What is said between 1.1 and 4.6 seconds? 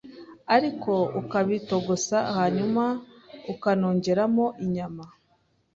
ukabitogosa hanyuma ukanongeramo